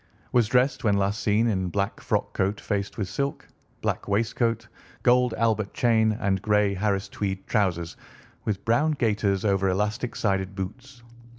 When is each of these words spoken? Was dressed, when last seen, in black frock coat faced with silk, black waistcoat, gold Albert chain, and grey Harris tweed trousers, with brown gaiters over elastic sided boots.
Was 0.31 0.47
dressed, 0.47 0.83
when 0.83 0.97
last 0.97 1.19
seen, 1.21 1.45
in 1.45 1.69
black 1.69 1.99
frock 2.01 2.33
coat 2.33 2.59
faced 2.59 2.97
with 2.97 3.07
silk, 3.07 3.47
black 3.81 4.07
waistcoat, 4.07 4.67
gold 5.03 5.35
Albert 5.35 5.75
chain, 5.75 6.11
and 6.13 6.41
grey 6.41 6.73
Harris 6.73 7.07
tweed 7.07 7.45
trousers, 7.45 7.95
with 8.43 8.65
brown 8.65 8.93
gaiters 8.93 9.45
over 9.45 9.69
elastic 9.69 10.15
sided 10.15 10.55
boots. 10.55 11.03